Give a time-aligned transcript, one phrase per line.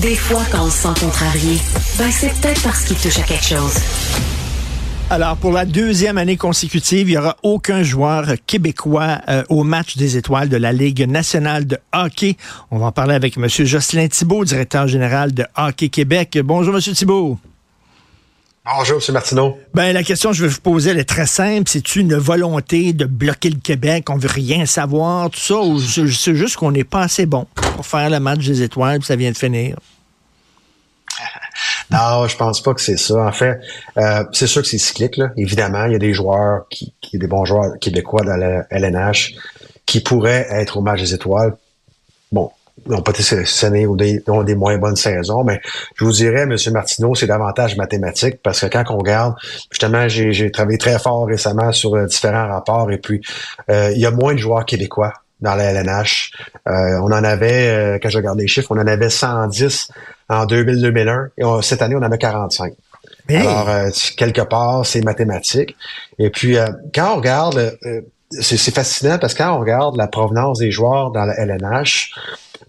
[0.00, 1.58] Des fois, quand on se sent contrarié,
[1.98, 3.74] ben c'est peut-être parce qu'il touche à quelque chose.
[5.10, 9.98] Alors, pour la deuxième année consécutive, il n'y aura aucun joueur québécois euh, au match
[9.98, 12.38] des étoiles de la Ligue nationale de hockey.
[12.70, 13.46] On va en parler avec M.
[13.48, 16.38] Jocelyn Thibault, directeur général de Hockey Québec.
[16.42, 16.80] Bonjour, M.
[16.80, 17.38] Thibault.
[18.64, 19.12] Bonjour, M.
[19.12, 19.58] Martineau.
[19.74, 21.64] Ben, la question que je vais vous poser, elle est très simple.
[21.66, 24.08] C'est une volonté de bloquer le Québec?
[24.08, 25.60] On veut rien savoir, tout ça?
[25.60, 27.46] Ou c'est juste qu'on n'est pas assez bon?
[27.74, 29.76] Pour faire le match des étoiles, puis ça vient de finir?
[31.90, 33.16] Non, je pense pas que c'est ça.
[33.16, 33.60] En fait,
[33.98, 35.18] euh, c'est sûr que c'est cyclique.
[35.18, 35.30] Là.
[35.36, 39.34] Évidemment, il y a des joueurs, qui, qui, des bons joueurs québécois dans la LNH
[39.84, 41.54] qui pourraient être au match des étoiles.
[42.30, 42.50] Bon,
[42.86, 45.60] ils n'ont pas été sélectionnés ou des, ont des moins bonnes saisons, mais
[45.96, 46.56] je vous dirais, M.
[46.72, 49.34] Martineau, c'est davantage mathématique parce que quand on regarde,
[49.70, 53.20] justement, j'ai travaillé très fort récemment sur euh, différents rapports et puis
[53.70, 56.30] euh, il y a moins de joueurs québécois dans la LNH.
[56.68, 59.88] Euh, on en avait, euh, quand je regarde les chiffres, on en avait 110
[60.30, 62.72] en 2000-2001 et cette année, on en a 45.
[63.28, 65.76] Alors, euh, quelque part, c'est mathématique.
[66.18, 66.56] Et puis,
[66.94, 67.76] quand on regarde,
[68.30, 72.12] c'est fascinant parce que quand on regarde la provenance des joueurs dans la LNH,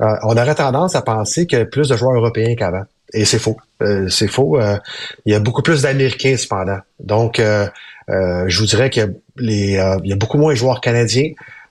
[0.00, 2.84] on aurait tendance à penser qu'il y a plus de joueurs européens qu'avant.
[3.12, 3.56] Et c'est faux.
[4.08, 4.58] c'est faux.
[5.26, 6.78] il y a beaucoup plus d'Américains, cependant.
[7.00, 7.40] Donc,
[8.08, 11.30] je vous dirais qu'il y, y, a beaucoup moins de joueurs canadiens.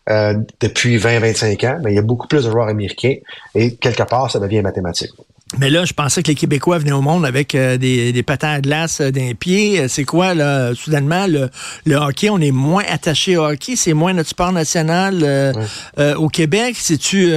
[0.09, 3.17] Euh, depuis 20-25 ans, mais il y a beaucoup plus de joueurs américains
[3.53, 5.11] et quelque part, ça devient mathématique.
[5.59, 8.49] Mais là, je pensais que les Québécois venaient au monde avec euh, des, des patins
[8.49, 9.87] à glace euh, d'un pied.
[9.89, 11.51] C'est quoi, là, soudainement, le,
[11.85, 15.53] le, hockey, on est moins attaché au hockey, c'est moins notre sport national
[16.17, 16.77] au Québec.
[16.79, 17.31] C'est-tu,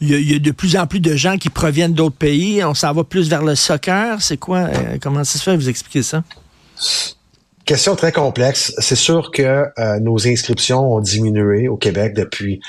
[0.00, 2.92] il y, a de plus en plus de gens qui proviennent d'autres pays, on s'en
[2.92, 4.22] va plus vers le soccer.
[4.22, 4.68] C'est quoi,
[5.02, 6.22] comment ça se fait, vous expliquer ça?
[7.64, 8.74] Question très complexe.
[8.78, 12.60] C'est sûr que euh, nos inscriptions ont diminué au Québec depuis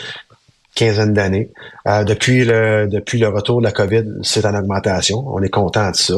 [0.73, 1.51] quinzaine d'années.
[1.87, 5.25] Euh, depuis le depuis le retour de la COVID, c'est en augmentation.
[5.27, 6.13] On est content de ça.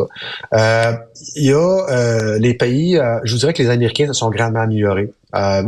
[0.53, 0.93] Euh,
[1.35, 5.11] il y a les pays, je vous dirais que les Américains se sont grandement améliorés.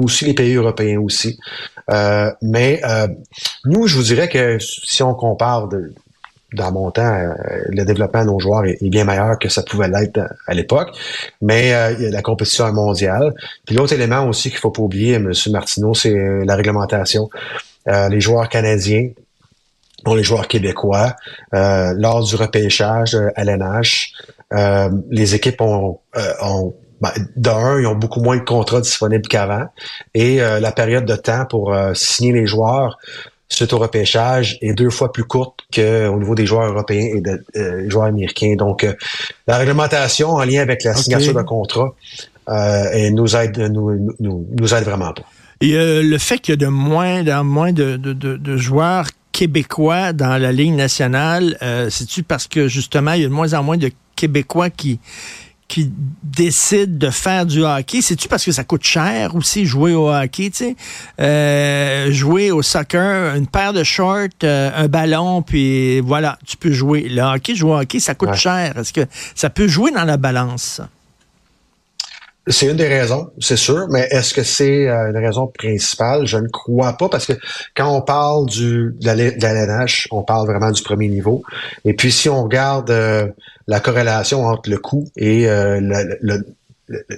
[0.03, 1.39] aussi les pays européens aussi.
[2.41, 2.81] mais
[3.65, 5.93] nous, je vous dirais que si on compare de,
[6.53, 7.33] dans mon temps, euh,
[7.69, 10.89] le développement de nos joueurs est, bien meilleur que ça pouvait l'être à, l'époque.
[11.41, 13.33] Mais euh, la compétition est mondiale.
[13.65, 15.31] Puis l'autre élément aussi qu'il faut pas oublier, M.
[15.51, 17.29] Martineau, c'est euh, la réglementation.
[17.85, 19.09] les joueurs canadiens,
[20.05, 21.15] dont les joueurs québécois,
[21.51, 24.13] lors du repêchage à l'NH,
[25.09, 25.99] les équipes ont,
[26.41, 29.65] ont ben, d'un, ils ont beaucoup moins de contrats disponibles qu'avant.
[30.13, 32.99] Et la période de temps pour signer les joueurs
[33.49, 37.37] suite au repêchage est deux fois plus courte qu'au niveau des joueurs européens et des
[37.57, 38.55] euh, joueurs américains.
[38.55, 38.93] Donc, euh,
[39.47, 41.93] la réglementation en lien avec la signature de contrat
[42.49, 45.23] euh, nous aide nous, nous, nous aide vraiment pas.
[45.61, 50.13] Et le fait qu'il y a de moins, en moins de, de, de, joueurs québécois
[50.13, 51.57] dans la Ligue nationale,
[51.89, 55.01] c'est-tu parce que justement, il y a de moins en moins de Québécois qui,
[55.69, 55.93] qui
[56.23, 60.49] décident de faire du hockey, c'est-tu parce que ça coûte cher aussi jouer au hockey,
[60.49, 60.75] tu sais?
[61.21, 66.71] Euh, jouer au soccer, une paire de shorts, euh, un ballon, puis voilà, tu peux
[66.71, 67.07] jouer.
[67.07, 68.77] Le hockey, jouer au hockey, ça coûte cher.
[68.77, 70.81] Est-ce que ça peut jouer dans la balance?
[72.49, 76.25] C'est une des raisons, c'est sûr, mais est-ce que c'est euh, une raison principale?
[76.25, 77.33] Je ne crois pas, parce que
[77.75, 81.43] quand on parle du, de l'ANH, on parle vraiment du premier niveau.
[81.85, 83.27] Et puis si on regarde euh,
[83.67, 85.79] la corrélation entre le coût et euh,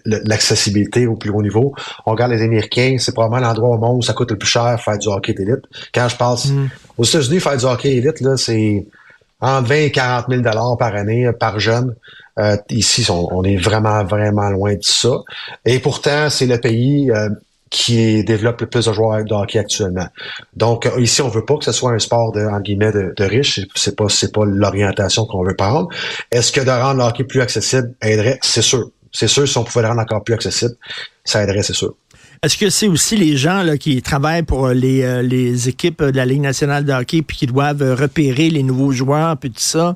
[0.05, 1.73] l'accessibilité au plus haut niveau.
[2.05, 4.77] On regarde les Américains, c'est probablement l'endroit au monde où ça coûte le plus cher
[4.83, 5.63] faire du hockey d'élite.
[5.93, 6.69] Quand je passe mm.
[6.97, 8.85] aux États-Unis, faire du hockey élite, là, c'est
[9.41, 11.95] entre 20 et 40 000 dollars par année par jeune.
[12.39, 15.11] Euh, ici, on, est vraiment, vraiment loin de ça.
[15.65, 17.29] Et pourtant, c'est le pays euh,
[17.69, 20.07] qui développe le plus de joueurs de hockey actuellement.
[20.55, 23.13] Donc euh, ici, on veut pas que ce soit un sport de, en guillemets, de,
[23.15, 23.61] de riches.
[23.75, 25.89] C'est pas, c'est pas l'orientation qu'on veut prendre.
[26.31, 28.39] Est-ce que de rendre le hockey plus accessible aiderait?
[28.41, 28.89] C'est sûr.
[29.13, 30.75] C'est sûr, si on pouvait le rendre encore plus accessible,
[31.25, 31.95] ça aiderait, c'est sûr.
[32.43, 36.01] Est-ce que c'est aussi les gens là, qui travaillent pour euh, les, euh, les, équipes
[36.01, 39.51] de la Ligue nationale de hockey puis qui doivent euh, repérer les nouveaux joueurs puis
[39.51, 39.95] tout ça,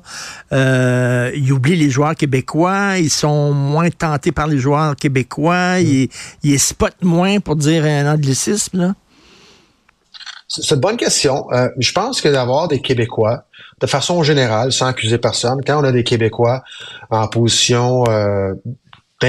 [0.52, 5.86] ils oublient les joueurs québécois, ils sont moins tentés par les joueurs québécois, mm.
[5.86, 6.08] ils,
[6.44, 8.94] ils spotent moins pour dire un anglicisme là?
[10.48, 11.50] C'est une bonne question.
[11.52, 13.44] Euh, je pense que d'avoir des Québécois,
[13.80, 16.62] de façon générale, sans accuser personne, quand on a des Québécois
[17.10, 18.54] en position euh,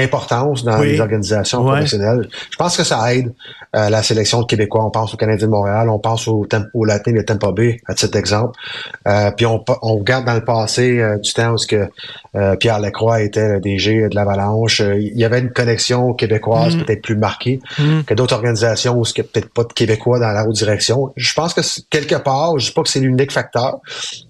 [0.00, 2.28] d'importance dans les organisations professionnelles.
[2.50, 3.32] Je pense que ça aide
[3.76, 4.84] euh, la sélection de Québécois.
[4.84, 7.94] On pense au Canadien de Montréal, on pense au, au Latin de Tampa Bay, à
[7.94, 8.58] titre d'exemple.
[9.06, 11.88] Euh, puis on, on regarde dans le passé euh, du temps où ce que
[12.34, 14.80] euh, Pierre Lacroix était le DG de l'Avalanche.
[14.80, 16.84] il y avait une connexion québécoise mm.
[16.84, 18.02] peut-être plus marquée mm.
[18.02, 21.12] que d'autres organisations où il n'y a peut-être pas de Québécois dans la haute direction.
[21.16, 21.60] Je pense que
[21.90, 23.80] quelque part, je ne dis pas que c'est l'unique facteur,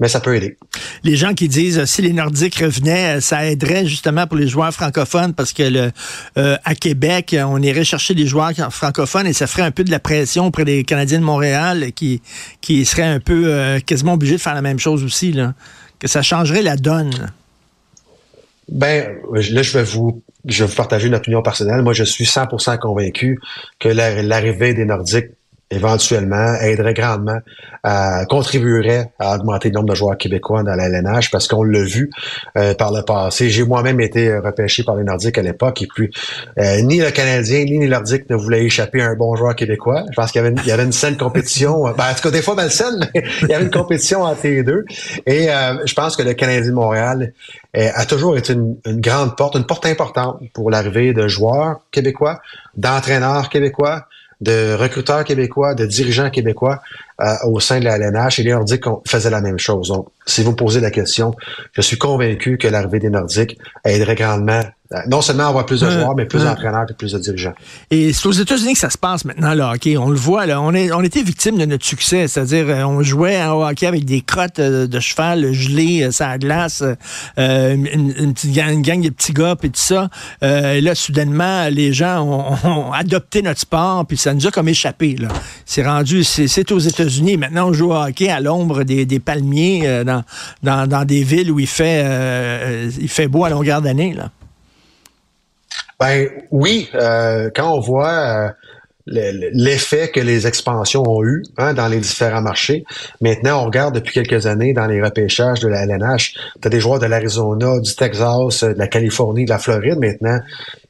[0.01, 0.57] mais ça peut aider.
[1.05, 5.35] Les gens qui disent si les Nordiques revenaient, ça aiderait justement pour les joueurs francophones
[5.35, 5.91] parce que
[6.37, 9.91] euh, à Québec, on irait chercher des joueurs francophones et ça ferait un peu de
[9.91, 12.21] la pression auprès des Canadiens de Montréal qui,
[12.85, 15.55] seraient un peu euh, quasiment obligés de faire la même chose aussi, là.
[15.99, 17.33] que ça changerait la donne.
[18.69, 21.83] Ben, là, je vais vous, je vais vous partager une opinion personnelle.
[21.83, 23.39] Moi, je suis 100% convaincu
[23.79, 25.31] que l'arrivée des Nordiques
[25.71, 27.39] éventuellement aiderait grandement,
[27.87, 31.83] euh, contribuerait à augmenter le nombre de joueurs québécois dans la LNH parce qu'on l'a
[31.83, 32.11] vu
[32.57, 33.51] euh, par le passé.
[33.51, 36.11] J'ai moi-même été repêché par les Nordiques à l'époque et puis
[36.59, 40.05] euh, ni le Canadien ni les Nordiques ne voulaient échapper à un bon joueur québécois.
[40.11, 42.23] Je pense qu'il y avait une, il y avait une saine compétition, ben, en tout
[42.23, 44.85] cas des fois malsaine, mais il y avait une compétition entre les deux.
[45.27, 45.49] Et
[45.85, 47.33] je pense que le Canadien de Montréal
[47.75, 52.41] a toujours été une, une grande porte, une porte importante pour l'arrivée de joueurs québécois,
[52.77, 54.07] d'entraîneurs québécois,
[54.41, 56.81] de recruteurs québécois, de dirigeants québécois
[57.45, 59.89] au sein de la LNH et les Nordiques faisaient la même chose.
[59.89, 61.35] Donc, si vous posez la question,
[61.73, 64.63] je suis convaincu que l'arrivée des Nordiques aiderait grandement
[64.95, 67.53] euh, non seulement avoir plus de joueurs, mais plus d'entraîneurs et plus de dirigeants.
[67.91, 69.99] Et c'est aux États-Unis que ça se passe maintenant, le hockey.
[69.99, 70.63] On le voit, là.
[70.63, 72.27] On, est, on était victime de notre succès.
[72.27, 76.39] C'est-à-dire, euh, on jouait au hockey avec des crottes euh, de cheval gelées, ça à
[76.39, 76.83] glace,
[77.37, 80.09] une, une, petite gang, de petits gars, et tout ça.
[80.41, 85.17] et là, soudainement, les gens ont, adopté notre sport, puis ça nous a comme échappé.
[85.17, 85.29] Là.
[85.67, 87.08] C'est rendu, c'est, aux États-Unis.
[87.37, 90.25] Maintenant, on joue au hockey à l'ombre des, palmiers dans,
[90.63, 92.05] dans, des villes où il fait,
[93.01, 94.15] il fait beau à longueur d'année.
[96.01, 98.51] Ben oui, euh, quand on voit euh,
[99.07, 102.85] l'effet que les expansions ont eu hein, dans les différents marchés.
[103.21, 106.79] Maintenant, on regarde depuis quelques années dans les repêchages de la LNH, tu as des
[106.79, 110.39] joueurs de l'Arizona, du Texas, de la Californie, de la Floride maintenant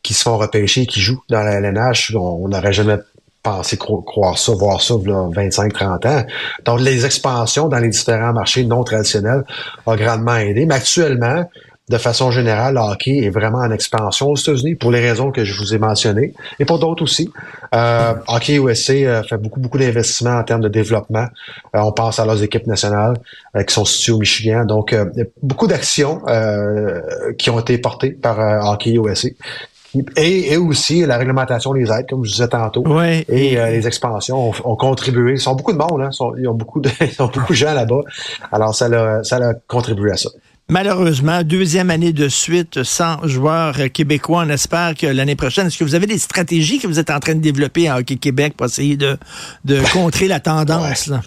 [0.03, 2.15] qui se font repêcher, qui jouent dans la LNH.
[2.15, 2.97] On n'aurait jamais
[3.43, 6.25] pensé croire ça, voir ça, 25-30 ans.
[6.65, 9.45] Donc, les expansions dans les différents marchés non traditionnels
[9.87, 10.67] ont grandement aidé.
[10.67, 11.45] Mais actuellement,
[11.89, 15.45] de façon générale, le hockey est vraiment en expansion aux États-Unis pour les raisons que
[15.45, 17.31] je vous ai mentionnées et pour d'autres aussi.
[17.75, 21.27] Euh, hockey USA euh, fait beaucoup, beaucoup d'investissements en termes de développement.
[21.75, 23.17] Euh, on pense à leurs équipes nationales
[23.57, 24.65] euh, qui sont situées au Michigan.
[24.65, 24.95] Donc,
[25.43, 26.23] beaucoup d'actions
[27.39, 28.39] qui ont été portées par
[28.71, 29.29] Hockey USA.
[30.17, 33.25] Et, et, aussi la réglementation des aides, comme je disais tantôt, et
[33.57, 35.33] les expansions ont, contribué.
[35.33, 37.73] Ils sont beaucoup de monde, hein, ils, ont beaucoup de, ils ont beaucoup de gens
[37.73, 38.01] là-bas.
[38.53, 40.29] Alors ça a, ça a contribué à ça.
[40.71, 44.45] Malheureusement, deuxième année de suite sans joueurs québécois.
[44.47, 47.21] On espère que l'année prochaine, est-ce que vous avez des stratégies que vous êtes en
[47.21, 49.17] train de développer en Hockey Québec pour essayer de,
[49.65, 51.07] de contrer la tendance?
[51.07, 51.23] Là?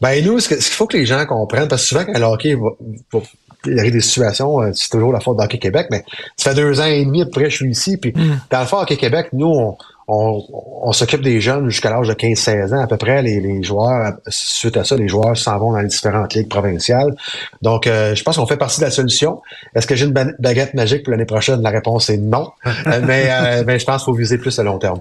[0.00, 2.54] Ben nous, ce qu'il faut que les gens comprennent, parce que souvent quand le hockey
[2.54, 3.20] va,
[3.66, 6.04] il y a des situations, euh, c'est toujours la faute d'Hockey Québec, mais
[6.36, 8.40] ça fait deux ans et demi après que je suis ici, puis mm.
[8.50, 9.76] dans le fond, Hockey Québec, nous, on,
[10.10, 12.82] on, s'occupe des jeunes jusqu'à l'âge de 15-16 ans.
[12.82, 16.34] À peu près, les, joueurs, suite à ça, les joueurs s'en vont dans les différentes
[16.34, 17.14] ligues provinciales.
[17.62, 19.40] Donc, euh, je pense qu'on fait partie de la solution.
[19.74, 21.62] Est-ce que j'ai une baguette magique pour l'année prochaine?
[21.62, 22.50] La réponse est non.
[22.66, 25.00] Euh, mais, euh, mais je pense qu'il faut viser plus à long terme.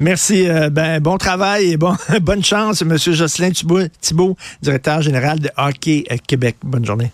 [0.00, 0.48] Merci.
[0.72, 2.96] ben, bon travail et bon, bonne chance, M.
[2.98, 6.56] Jocelyn Thibault, directeur général de Hockey Québec.
[6.64, 7.12] Bonne journée.